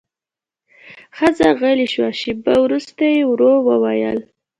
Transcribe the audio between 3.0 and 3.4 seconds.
يې